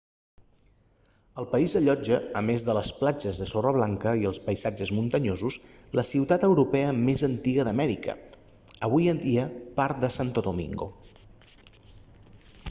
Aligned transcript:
el 1.41 1.47
país 1.49 1.73
allotja 1.79 2.15
a 2.41 2.41
més 2.47 2.63
de 2.69 2.73
les 2.77 2.89
platges 3.01 3.41
de 3.41 3.47
sorra 3.51 3.73
blanca 3.75 4.13
i 4.23 4.25
els 4.31 4.39
paisatges 4.47 4.93
muntanyosos 5.01 5.59
la 6.01 6.07
ciutat 6.13 6.47
europea 6.49 6.97
més 7.03 7.25
antiga 7.31 7.67
d'amèrica 7.69 8.17
avui 8.91 9.13
en 9.15 9.23
dia 9.29 9.47
part 9.83 10.01
de 10.09 10.15
santo 10.19 10.47
domingo 10.51 10.89